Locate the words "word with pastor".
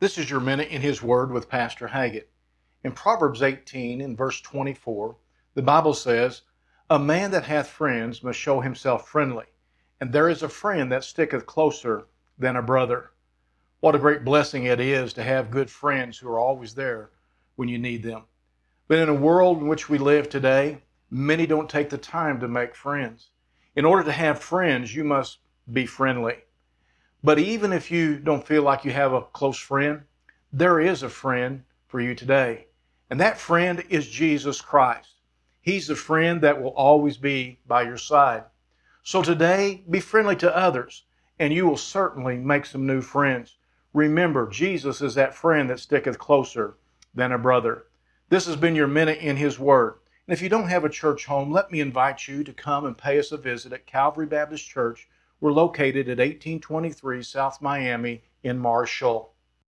1.02-1.88